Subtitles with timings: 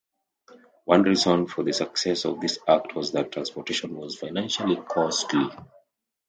[0.85, 5.45] One reason for the success of this Act was that transportation was financially costly.